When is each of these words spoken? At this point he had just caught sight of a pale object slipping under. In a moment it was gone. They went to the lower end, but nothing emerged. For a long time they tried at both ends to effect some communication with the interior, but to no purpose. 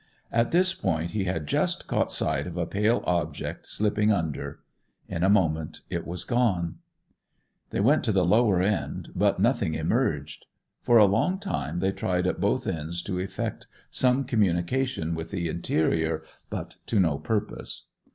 At 0.31 0.49
this 0.49 0.73
point 0.73 1.11
he 1.11 1.25
had 1.25 1.45
just 1.45 1.85
caught 1.85 2.11
sight 2.11 2.47
of 2.47 2.57
a 2.57 2.65
pale 2.65 3.03
object 3.05 3.67
slipping 3.67 4.11
under. 4.11 4.61
In 5.07 5.23
a 5.23 5.29
moment 5.29 5.81
it 5.91 6.07
was 6.07 6.23
gone. 6.23 6.79
They 7.69 7.81
went 7.81 8.03
to 8.05 8.11
the 8.11 8.25
lower 8.25 8.63
end, 8.63 9.09
but 9.13 9.37
nothing 9.37 9.75
emerged. 9.75 10.47
For 10.81 10.97
a 10.97 11.05
long 11.05 11.37
time 11.37 11.81
they 11.81 11.91
tried 11.91 12.25
at 12.25 12.41
both 12.41 12.65
ends 12.65 13.03
to 13.03 13.19
effect 13.19 13.67
some 13.91 14.23
communication 14.23 15.13
with 15.13 15.29
the 15.29 15.47
interior, 15.47 16.23
but 16.49 16.77
to 16.87 16.99
no 16.99 17.19
purpose. 17.19 17.85